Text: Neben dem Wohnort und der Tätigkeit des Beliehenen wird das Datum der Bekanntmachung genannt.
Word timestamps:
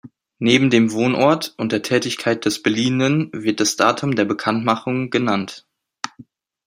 Neben 0.39 0.71
dem 0.71 0.93
Wohnort 0.93 1.53
und 1.57 1.71
der 1.71 1.83
Tätigkeit 1.83 2.43
des 2.45 2.63
Beliehenen 2.63 3.29
wird 3.33 3.59
das 3.59 3.75
Datum 3.75 4.15
der 4.15 4.25
Bekanntmachung 4.25 5.11
genannt. 5.11 5.67